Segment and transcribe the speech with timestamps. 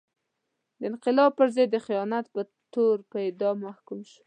[0.79, 2.41] د انقلاب پر ضد د خیانت په
[2.73, 4.19] تور په اعدام محکوم شو.